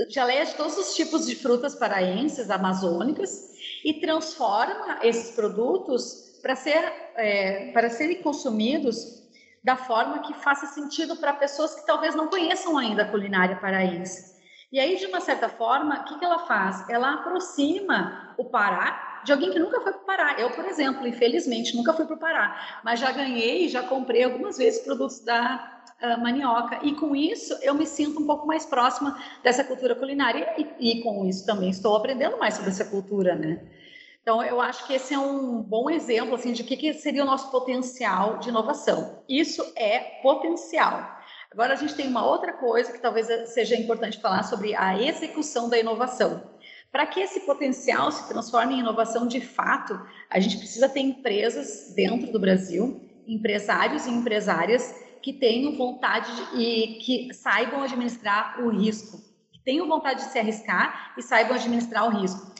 [0.10, 3.50] geleia de todos os tipos de frutas paraenses, amazônicas,
[3.84, 6.84] e transforma esses produtos para ser,
[7.16, 9.20] é, para serem consumidos
[9.64, 14.38] da forma que faça sentido para pessoas que talvez não conheçam ainda a culinária paraense.
[14.72, 16.88] E aí, de uma certa forma, o que, que ela faz?
[16.90, 20.36] Ela aproxima o Pará de alguém que nunca foi para o Pará.
[20.40, 24.58] Eu, por exemplo, infelizmente, nunca fui para o Pará, mas já ganhei, já comprei algumas
[24.58, 26.80] vezes produtos da uh, manioca.
[26.84, 31.04] E com isso eu me sinto um pouco mais próxima dessa cultura culinária e, e
[31.04, 33.62] com isso também estou aprendendo mais sobre essa cultura, né?
[34.22, 37.24] Então, eu acho que esse é um bom exemplo assim, de o que, que seria
[37.24, 39.24] o nosso potencial de inovação.
[39.28, 41.18] Isso é potencial.
[41.52, 45.68] Agora, a gente tem uma outra coisa que talvez seja importante falar sobre a execução
[45.68, 46.44] da inovação.
[46.92, 51.94] Para que esse potencial se transforme em inovação de fato, a gente precisa ter empresas
[51.96, 58.70] dentro do Brasil, empresários e empresárias que tenham vontade de, e que saibam administrar o
[58.70, 59.20] risco,
[59.52, 62.54] que tenham vontade de se arriscar e saibam administrar o risco.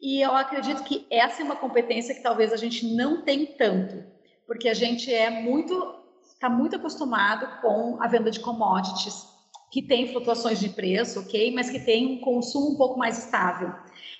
[0.00, 4.04] E eu acredito que essa é uma competência que talvez a gente não tem tanto,
[4.46, 5.96] porque a gente é muito
[6.36, 9.26] está muito acostumado com a venda de commodities,
[9.70, 13.72] que tem flutuações de preço, ok, mas que tem um consumo um pouco mais estável.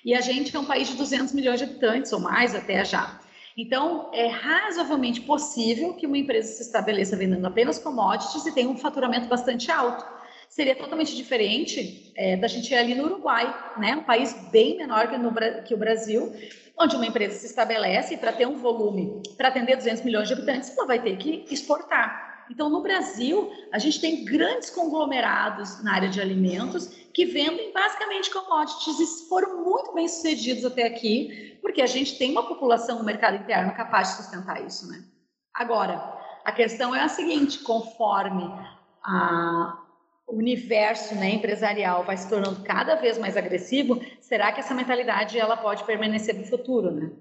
[0.03, 3.19] E a gente é um país de 200 milhões de habitantes ou mais até já.
[3.57, 8.77] Então, é razoavelmente possível que uma empresa se estabeleça vendendo apenas commodities e tenha um
[8.77, 10.05] faturamento bastante alto.
[10.47, 13.95] Seria totalmente diferente é, da gente ir ali no Uruguai, né?
[13.95, 16.31] um país bem menor que, no, que o Brasil,
[16.77, 20.77] onde uma empresa se estabelece para ter um volume, para atender 200 milhões de habitantes,
[20.77, 22.36] ela vai ter que exportar.
[22.49, 28.31] Então, no Brasil, a gente tem grandes conglomerados na área de alimentos que vendem basicamente
[28.31, 33.03] commodities e foram muito bem sucedidos até aqui, porque a gente tem uma população no
[33.03, 35.03] mercado interno capaz de sustentar isso, né?
[35.53, 38.43] Agora, a questão é a seguinte: conforme
[39.03, 39.77] a,
[40.27, 45.39] o universo né, empresarial vai se tornando cada vez mais agressivo, será que essa mentalidade
[45.39, 47.11] ela pode permanecer no futuro, né?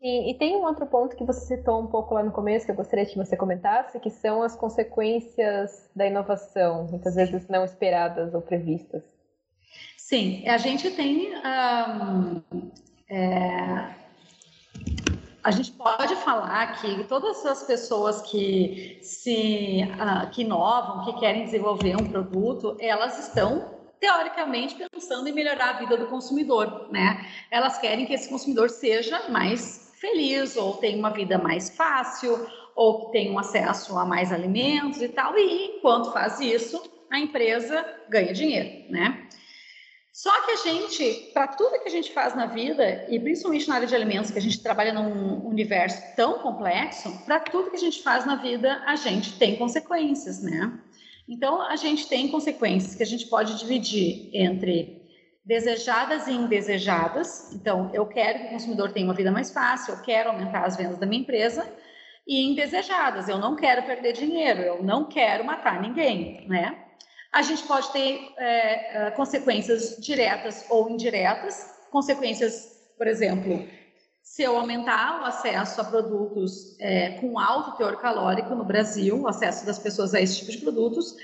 [0.00, 2.70] E, e, tem um outro ponto que você citou um pouco lá no começo, que
[2.70, 8.32] eu gostaria que você comentasse, que são as consequências da inovação, muitas vezes não esperadas
[8.32, 9.02] ou previstas.
[9.96, 11.34] Sim, a gente tem.
[11.36, 12.42] Um,
[13.10, 13.94] é,
[15.42, 21.44] a gente pode falar que todas as pessoas que se uh, que inovam, que querem
[21.44, 27.26] desenvolver um produto, elas estão teoricamente pensando em melhorar a vida do consumidor, né?
[27.50, 33.06] Elas querem que esse consumidor seja mais feliz, ou tem uma vida mais fácil, ou
[33.06, 35.36] que tem um acesso a mais alimentos e tal.
[35.36, 39.28] E enquanto faz isso, a empresa ganha dinheiro, né?
[40.12, 43.76] Só que a gente, para tudo que a gente faz na vida, e principalmente na
[43.76, 47.80] área de alimentos, que a gente trabalha num universo tão complexo, para tudo que a
[47.80, 50.76] gente faz na vida, a gente tem consequências, né?
[51.28, 54.97] Então, a gente tem consequências que a gente pode dividir entre
[55.48, 57.50] desejadas e indesejadas.
[57.54, 60.76] Então, eu quero que o consumidor tenha uma vida mais fácil, eu quero aumentar as
[60.76, 61.66] vendas da minha empresa.
[62.26, 66.78] E indesejadas, eu não quero perder dinheiro, eu não quero matar ninguém, né?
[67.32, 71.74] A gente pode ter é, é consequências diretas ou indiretas.
[71.90, 73.66] Consequências, por exemplo,
[74.22, 79.26] se eu aumentar o acesso a produtos é, com alto teor calórico no Brasil, o
[79.26, 81.16] acesso das pessoas a esse tipo de produtos,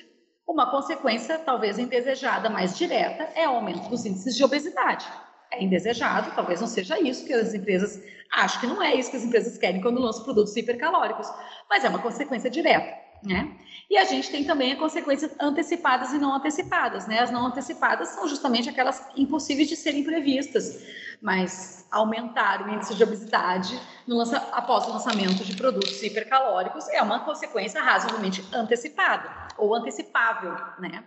[0.46, 5.07] uma consequência, talvez indesejada, mais direta, é o aumento dos índices de obesidade.
[5.50, 8.02] É indesejado, talvez não seja isso que as empresas.
[8.33, 11.28] Acho que não é isso que as empresas querem quando lançam produtos hipercalóricos,
[11.68, 13.04] mas é uma consequência direta.
[13.22, 13.57] né?
[13.88, 17.20] E a gente tem também as consequências antecipadas e não antecipadas, né?
[17.20, 20.85] As não antecipadas são justamente aquelas impossíveis de serem previstas,
[21.22, 27.20] mas aumentar o índice de obesidade lança, após o lançamento de produtos hipercalóricos é uma
[27.20, 31.04] consequência razoavelmente antecipada ou antecipável, né?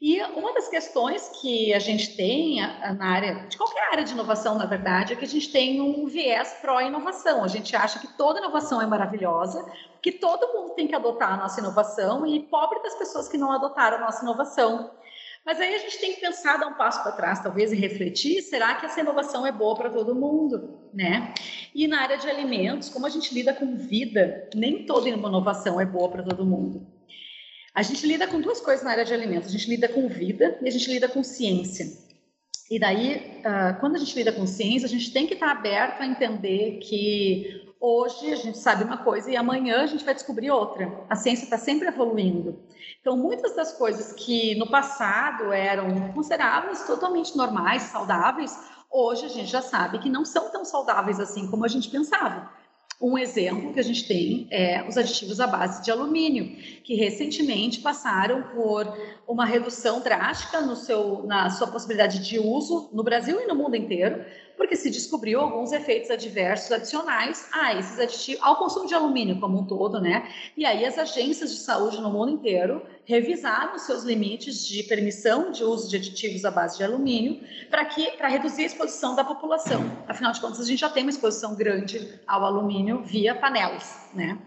[0.00, 2.60] E uma das questões que a gente tem
[2.98, 6.06] na área, de qualquer área de inovação, na verdade, é que a gente tem um
[6.06, 7.42] viés pró-inovação.
[7.42, 9.64] A gente acha que toda inovação é maravilhosa,
[10.02, 13.50] que todo mundo tem que adotar a nossa inovação e pobre das pessoas que não
[13.50, 14.90] adotaram a nossa inovação.
[15.46, 18.42] Mas aí a gente tem que pensar, dar um passo para trás, talvez, e refletir:
[18.42, 20.78] será que essa inovação é boa para todo mundo?
[20.92, 21.32] Né?
[21.74, 25.86] E na área de alimentos, como a gente lida com vida, nem toda inovação é
[25.86, 26.95] boa para todo mundo.
[27.76, 30.58] A gente lida com duas coisas na área de alimentos: a gente lida com vida
[30.62, 31.86] e a gente lida com ciência.
[32.70, 36.00] E daí, uh, quando a gente lida com ciência, a gente tem que estar aberto
[36.00, 40.50] a entender que hoje a gente sabe uma coisa e amanhã a gente vai descobrir
[40.50, 41.04] outra.
[41.10, 42.58] A ciência está sempre evoluindo.
[42.98, 48.58] Então, muitas das coisas que no passado eram consideradas totalmente normais, saudáveis,
[48.90, 52.50] hoje a gente já sabe que não são tão saudáveis assim como a gente pensava.
[53.00, 57.80] Um exemplo que a gente tem é os aditivos à base de alumínio, que recentemente
[57.80, 58.86] passaram por
[59.28, 63.76] uma redução drástica no seu, na sua possibilidade de uso no Brasil e no mundo
[63.76, 64.24] inteiro,
[64.56, 69.58] porque se descobriu alguns efeitos adversos adicionais a esses aditivos, ao consumo de alumínio como
[69.58, 70.28] um todo, né?
[70.56, 75.62] E aí as agências de saúde no mundo inteiro revisaram seus limites de permissão de
[75.62, 77.40] uso de aditivos à base de alumínio
[77.70, 79.84] para que para reduzir a exposição da população.
[80.08, 84.38] Afinal de contas, a gente já tem uma exposição grande ao alumínio via panelas, né?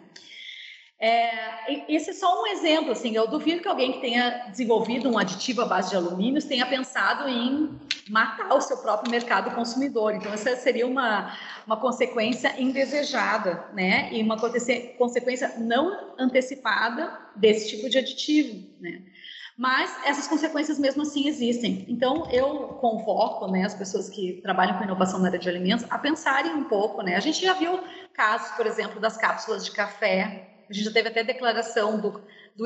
[1.01, 5.17] É, esse é só um exemplo, assim, eu duvido que alguém que tenha desenvolvido um
[5.17, 10.13] aditivo à base de alumínios tenha pensado em matar o seu próprio mercado consumidor.
[10.13, 11.33] Então, essa seria uma,
[11.65, 14.11] uma consequência indesejada, né?
[14.11, 14.37] E uma
[14.97, 19.01] consequência não antecipada desse tipo de aditivo, né?
[19.57, 21.85] Mas essas consequências mesmo assim existem.
[21.87, 25.97] Então, eu convoco né, as pessoas que trabalham com inovação na área de alimentos a
[25.97, 27.01] pensarem um pouco.
[27.01, 27.17] Né?
[27.17, 27.77] A gente já viu
[28.13, 32.21] casos, por exemplo, das cápsulas de café a gente já teve até declaração do,
[32.55, 32.65] do,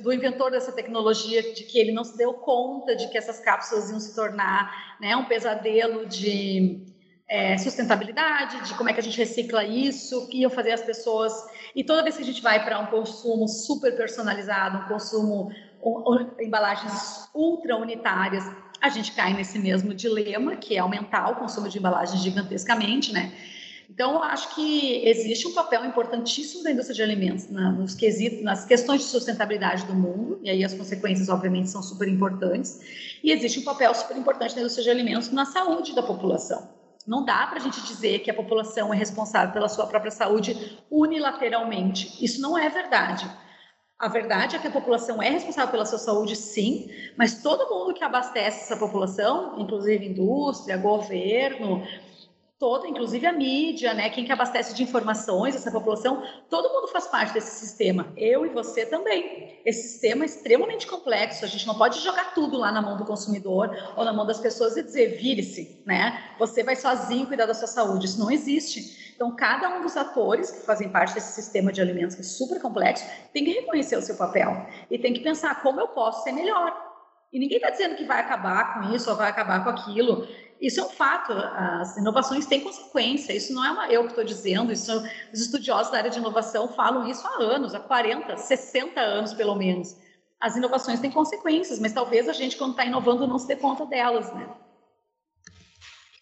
[0.00, 3.90] do, inventor dessa tecnologia de que ele não se deu conta de que essas cápsulas
[3.90, 6.84] iam se tornar né, um pesadelo de
[7.28, 11.32] é, sustentabilidade, de como é que a gente recicla isso, que iam fazer as pessoas.
[11.74, 15.50] E toda vez que a gente vai para um consumo super personalizado, um consumo,
[15.82, 18.44] um, um, embalagens ultra unitárias,
[18.80, 23.32] a gente cai nesse mesmo dilema, que é aumentar o consumo de embalagens gigantescamente, né?
[23.88, 28.64] Então, acho que existe um papel importantíssimo da indústria de alimentos na, nos quesitos, nas
[28.64, 32.80] questões de sustentabilidade do mundo, e aí as consequências, obviamente, são super importantes,
[33.22, 36.68] e existe um papel super importante da indústria de alimentos na saúde da população.
[37.06, 40.78] Não dá para a gente dizer que a população é responsável pela sua própria saúde
[40.90, 42.24] unilateralmente.
[42.24, 43.30] Isso não é verdade.
[43.98, 47.94] A verdade é que a população é responsável pela sua saúde, sim, mas todo mundo
[47.94, 51.82] que abastece essa população, inclusive indústria, governo,
[52.58, 57.06] toda, inclusive a mídia, né, quem que abastece de informações essa população, todo mundo faz
[57.06, 59.60] parte desse sistema, eu e você também.
[59.64, 63.04] Esse sistema é extremamente complexo, a gente não pode jogar tudo lá na mão do
[63.04, 67.54] consumidor ou na mão das pessoas e dizer, vire-se, né, você vai sozinho cuidar da
[67.54, 69.12] sua saúde, isso não existe.
[69.14, 72.60] Então, cada um dos atores que fazem parte desse sistema de alimentos, que é super
[72.60, 76.32] complexo, tem que reconhecer o seu papel e tem que pensar como eu posso ser
[76.32, 76.94] melhor.
[77.34, 80.24] E ninguém está dizendo que vai acabar com isso ou vai acabar com aquilo.
[80.60, 84.24] Isso é um fato, as inovações têm consequência, isso não é uma, eu que estou
[84.24, 84.92] dizendo, isso,
[85.32, 89.54] os estudiosos da área de inovação falam isso há anos, há 40, 60 anos pelo
[89.54, 89.96] menos.
[90.40, 93.84] As inovações têm consequências, mas talvez a gente, quando está inovando, não se dê conta
[93.86, 94.48] delas, né?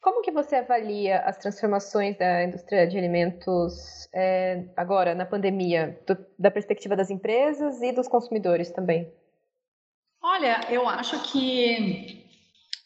[0.00, 6.18] Como que você avalia as transformações da indústria de alimentos é, agora, na pandemia, do,
[6.36, 9.12] da perspectiva das empresas e dos consumidores também?
[10.20, 12.26] Olha, eu acho que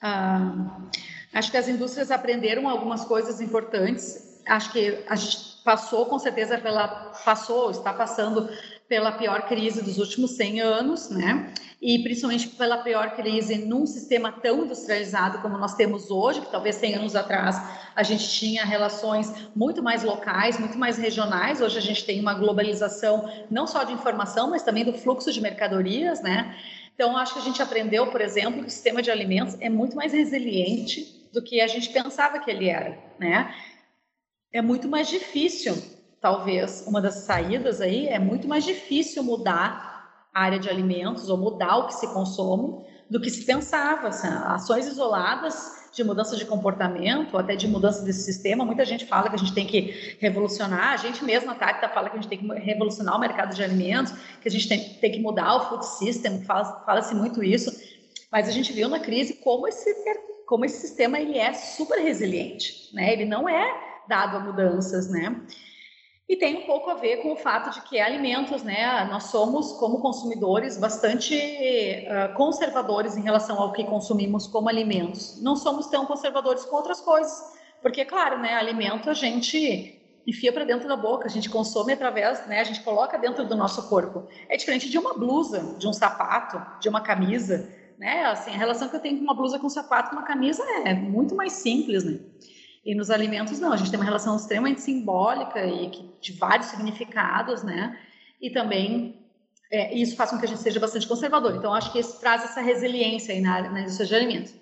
[0.02, 0.88] ah,
[1.36, 4.40] Acho que as indústrias aprenderam algumas coisas importantes.
[4.46, 6.88] Acho que a gente passou, com certeza, pela
[7.26, 8.48] passou, está passando
[8.88, 11.52] pela pior crise dos últimos 100 anos, né?
[11.82, 16.76] E principalmente pela pior crise num sistema tão industrializado como nós temos hoje, que talvez
[16.76, 17.60] 100 anos atrás
[17.94, 21.60] a gente tinha relações muito mais locais, muito mais regionais.
[21.60, 25.42] Hoje a gente tem uma globalização não só de informação, mas também do fluxo de
[25.42, 26.56] mercadorias, né?
[26.94, 29.94] Então, acho que a gente aprendeu, por exemplo, que o sistema de alimentos é muito
[29.94, 33.54] mais resiliente do que a gente pensava que ele era, né?
[34.50, 35.76] É muito mais difícil,
[36.18, 41.36] talvez, uma das saídas aí é muito mais difícil mudar a área de alimentos ou
[41.36, 44.08] mudar o que se consome do que se pensava.
[44.08, 48.64] Assim, ações isoladas de mudança de comportamento, até de mudança desse sistema.
[48.64, 52.08] Muita gente fala que a gente tem que revolucionar, a gente mesmo, a Tacta, fala
[52.08, 55.12] que a gente tem que revolucionar o mercado de alimentos, que a gente tem, tem
[55.12, 57.70] que mudar o food system, fala-se fala muito isso,
[58.32, 59.94] mas a gente viu na crise como esse,
[60.46, 63.12] como esse sistema ele é super resiliente, né?
[63.12, 65.44] ele não é dado a mudanças, né?
[66.28, 69.04] E tem um pouco a ver com o fato de que alimentos, né?
[69.04, 75.40] Nós somos, como consumidores, bastante uh, conservadores em relação ao que consumimos como alimentos.
[75.40, 77.32] Não somos tão conservadores com outras coisas,
[77.80, 78.54] porque, claro, né?
[78.54, 82.60] Alimento a gente enfia para dentro da boca, a gente consome através, né?
[82.60, 84.26] A gente coloca dentro do nosso corpo.
[84.48, 88.24] É diferente de uma blusa, de um sapato, de uma camisa, né?
[88.26, 90.62] Assim, a relação que eu tenho com uma blusa, com um sapato, com uma camisa
[90.84, 92.20] é muito mais simples, né?
[92.84, 96.68] E nos alimentos, não, a gente tem uma relação extremamente simbólica e que, de vários
[96.68, 97.98] significados, né?
[98.40, 99.26] E também
[99.70, 101.56] é, isso faz com que a gente seja bastante conservador.
[101.56, 104.54] Então, acho que isso traz essa resiliência aí na, na indústria de alimentos.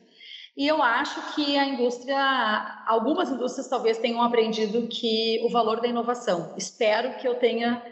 [0.57, 5.89] E eu acho que a indústria, algumas indústrias talvez tenham aprendido que o valor da
[5.89, 6.55] inovação.
[6.57, 7.82] Espero que eu tenha,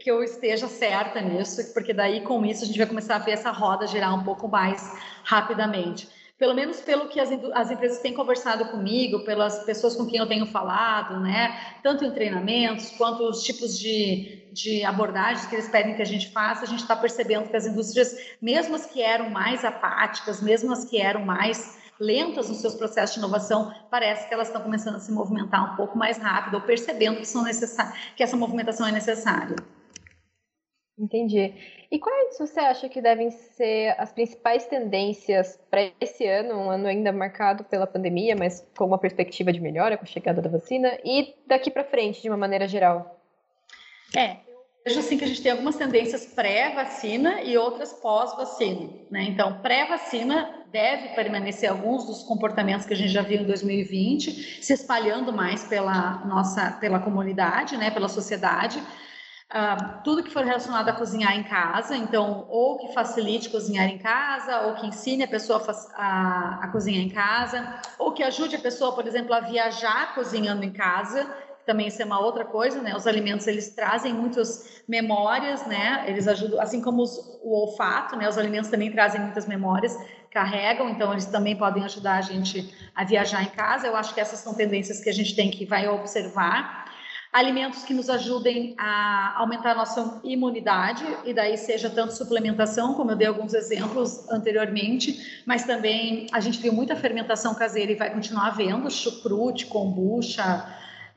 [0.00, 3.32] que eu esteja certa nisso, porque daí com isso a gente vai começar a ver
[3.32, 4.92] essa roda girar um pouco mais
[5.24, 6.08] rapidamente
[6.38, 10.26] pelo menos pelo que as, as, empresas têm conversado comigo, pelas pessoas com quem eu
[10.26, 11.58] tenho falado, né?
[11.82, 16.30] Tanto em treinamentos quanto os tipos de, de abordagens que eles pedem que a gente
[16.30, 20.72] faça, a gente está percebendo que as indústrias, mesmo as que eram mais apáticas, mesmo
[20.72, 24.96] as que eram mais lentas nos seus processos de inovação, parece que elas estão começando
[24.96, 27.44] a se movimentar um pouco mais rápido, ou percebendo que, são
[28.16, 29.56] que essa movimentação é necessária.
[30.98, 31.54] Entendi.
[31.90, 36.88] E quais você acha que devem ser as principais tendências para esse ano, um ano
[36.88, 40.98] ainda marcado pela pandemia, mas com uma perspectiva de melhora com a chegada da vacina,
[41.04, 43.16] e daqui para frente, de uma maneira geral?
[44.16, 44.38] É,
[44.88, 48.88] vejo assim que a gente tem algumas tendências pré-vacina e outras pós-vacina.
[49.10, 49.24] Né?
[49.24, 54.72] Então, pré-vacina deve permanecer alguns dos comportamentos que a gente já viu em 2020, se
[54.72, 57.90] espalhando mais pela nossa, pela comunidade, né?
[57.90, 58.82] pela sociedade
[59.48, 63.96] Uh, tudo que for relacionado a cozinhar em casa, então, ou que facilite cozinhar em
[63.96, 65.64] casa, ou que ensine a pessoa
[65.94, 70.62] a, a, cozinhar em casa, ou que ajude a pessoa, por exemplo, a viajar cozinhando
[70.66, 71.26] em casa,
[71.68, 72.96] também isso é uma outra coisa, né?
[72.96, 76.02] Os alimentos, eles trazem muitas memórias, né?
[76.08, 78.26] Eles ajudam, assim como os, o olfato, né?
[78.26, 79.94] Os alimentos também trazem muitas memórias,
[80.30, 83.86] carregam, então eles também podem ajudar a gente a viajar em casa.
[83.86, 86.86] Eu acho que essas são tendências que a gente tem que vai observar
[87.30, 93.10] alimentos que nos ajudem a aumentar a nossa imunidade, e daí seja tanto suplementação, como
[93.10, 98.10] eu dei alguns exemplos anteriormente, mas também a gente viu muita fermentação caseira e vai
[98.10, 100.66] continuar vendo, chucrute, kombucha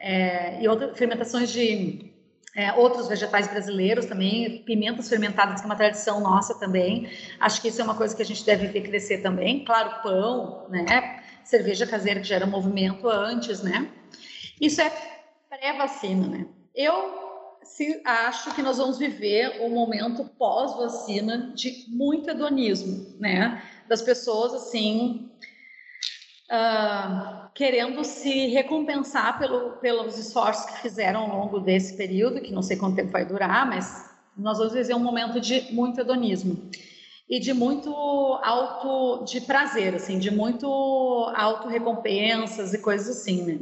[0.02, 2.12] é, e outras fermentações de
[2.56, 7.10] é, outros vegetais brasileiros também, pimentas fermentadas, que é uma tradição nossa também.
[7.39, 9.64] Acho que isso é uma coisa que a gente deve ver crescer também.
[9.64, 11.24] Claro, pão, né?
[11.45, 13.89] Cerveja caseira que gera movimento antes, né?
[14.60, 14.91] Isso é
[15.49, 16.45] pré-vacina, né?
[16.76, 17.22] Eu
[17.64, 23.64] se, acho que nós vamos viver um momento pós-vacina de muito hedonismo, né?
[23.88, 25.30] Das pessoas, assim,
[26.52, 32.62] uh, querendo se recompensar pelo, pelos esforços que fizeram ao longo desse período, que não
[32.62, 36.70] sei quanto tempo vai durar, mas nós vamos viver um momento de muito hedonismo
[37.30, 37.89] e de muito
[38.43, 40.68] auto de prazer, assim, de muito
[41.36, 43.60] auto recompensas e coisas assim, né?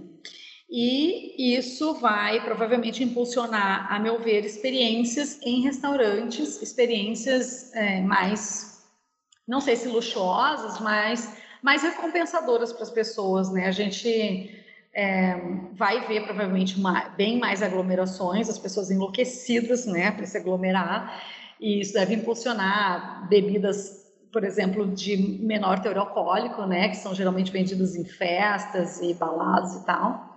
[0.72, 8.84] E isso vai provavelmente impulsionar, a meu ver, experiências em restaurantes, experiências é, mais,
[9.48, 13.68] não sei se luxuosas, mas mais recompensadoras para as pessoas, né?
[13.68, 15.36] A gente é,
[15.74, 16.76] vai ver provavelmente
[17.16, 21.24] bem mais aglomerações, as pessoas enlouquecidas, né, para se aglomerar,
[21.60, 27.52] e isso deve impulsionar bebidas, por exemplo, de menor teor alcoólico, né, que são geralmente
[27.52, 30.30] vendidas em festas e baladas e tal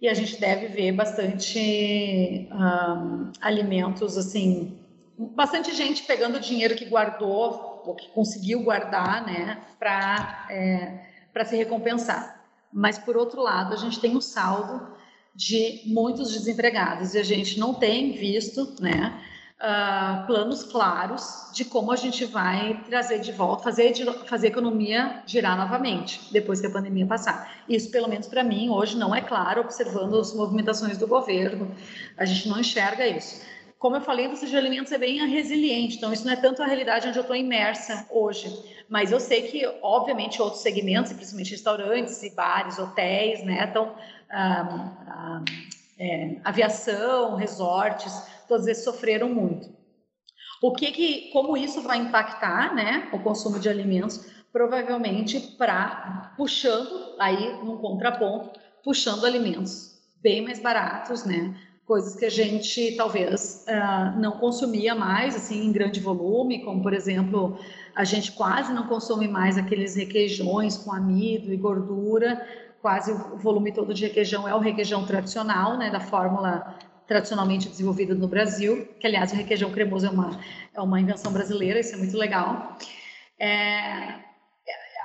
[0.00, 4.78] e a gente deve ver bastante um, alimentos assim,
[5.18, 12.40] bastante gente pegando dinheiro que guardou que conseguiu guardar, né, para é, para se recompensar.
[12.72, 14.94] Mas por outro lado, a gente tem o saldo
[15.34, 19.20] de muitos desempregados e a gente não tem visto, né,
[19.60, 23.92] uh, planos claros de como a gente vai trazer de volta, fazer,
[24.26, 27.62] fazer a economia girar novamente, depois que a pandemia passar.
[27.68, 31.74] Isso, pelo menos para mim, hoje não é claro, observando as movimentações do governo,
[32.16, 33.40] a gente não enxerga isso.
[33.80, 36.62] Como eu falei, a indústria de alimentos é bem resiliente, então isso não é tanto
[36.62, 38.46] a realidade onde eu estou imersa hoje.
[38.88, 43.72] Mas eu sei que, obviamente, outros segmentos, principalmente restaurantes e bares, hotéis, né.
[44.30, 45.44] Ah, ah,
[45.98, 48.12] é, aviação, resortes,
[48.46, 49.68] todos eles sofreram muito.
[50.62, 54.30] O que que, como isso vai impactar, né, o consumo de alimentos?
[54.52, 61.54] provavelmente para puxando aí num contraponto, puxando alimentos bem mais baratos, né?
[61.90, 66.94] Coisas que a gente talvez uh, não consumia mais assim em grande volume, como por
[66.94, 67.58] exemplo
[67.96, 72.46] a gente quase não consome mais aqueles requeijões com amido e gordura,
[72.80, 76.78] quase o volume todo de requeijão é o requeijão tradicional, né, da fórmula
[77.08, 80.40] tradicionalmente desenvolvida no Brasil, que aliás o requeijão cremoso é uma,
[80.72, 82.78] é uma invenção brasileira, isso é muito legal.
[83.36, 84.29] É,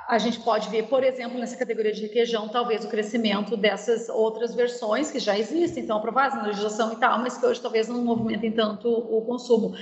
[0.08, 4.54] a gente pode ver, por exemplo, nessa categoria de requeijão, talvez o crescimento dessas outras
[4.54, 8.04] versões que já existem, então aprovadas na legislação e tal, mas que hoje talvez não
[8.04, 9.74] movimentem tanto o consumo.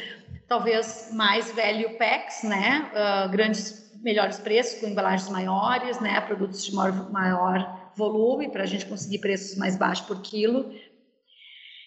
[0.48, 2.90] Talvez mais value packs, né?
[2.92, 6.18] Uh, grandes, melhores preços, com embalagens maiores, né?
[6.22, 10.72] Produtos de maior, maior volume, para a gente conseguir preços mais baixos por quilo.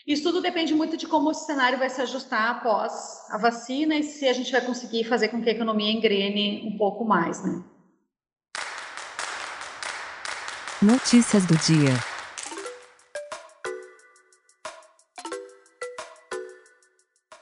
[0.05, 4.03] Isso tudo depende muito de como o cenário vai se ajustar após a vacina e
[4.03, 7.63] se a gente vai conseguir fazer com que a economia engrene um pouco mais, né?
[10.80, 11.89] Notícias do dia.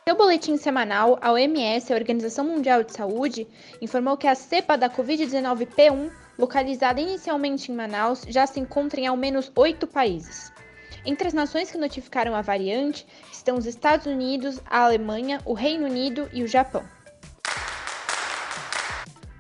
[0.08, 3.46] Seu boletim semanal, a OMS, a Organização Mundial de Saúde,
[3.82, 6.10] informou que a cepa da Covid-19 P1,
[6.40, 10.50] localizada inicialmente em Manaus, já se encontra em ao menos oito países.
[11.06, 15.88] Entre as nações que notificaram a variante estão os Estados Unidos, a Alemanha, o Reino
[15.88, 16.86] Unido e o Japão.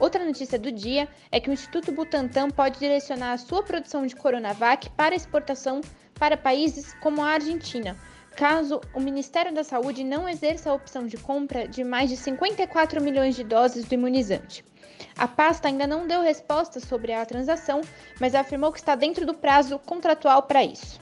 [0.05, 4.15] Outra notícia do dia é que o Instituto Butantan pode direcionar a sua produção de
[4.15, 5.81] Coronavac para exportação
[6.13, 7.97] para países como a Argentina,
[8.35, 13.01] caso o Ministério da Saúde não exerça a opção de compra de mais de 54
[13.01, 14.63] milhões de doses do imunizante.
[15.17, 17.81] A pasta ainda não deu resposta sobre a transação,
[18.21, 21.01] mas afirmou que está dentro do prazo contratual para isso.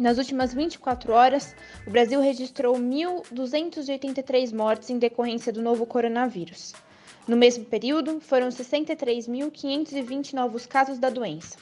[0.00, 1.54] Nas últimas 24 horas,
[1.86, 6.72] o Brasil registrou 1.283 mortes em decorrência do novo coronavírus.
[7.28, 11.58] No mesmo período, foram 63.520 novos casos da doença.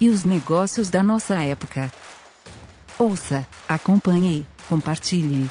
[0.00, 1.92] E os negócios da nossa época.
[2.98, 5.50] Ouça, acompanhe, compartilhe.